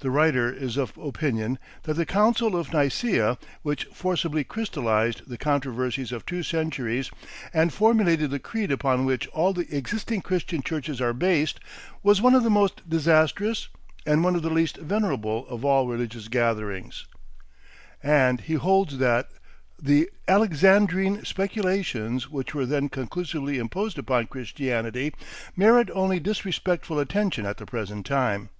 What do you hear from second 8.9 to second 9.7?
which all the